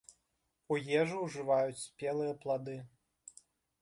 [0.75, 2.77] У ежу ўжываюць спелыя плады.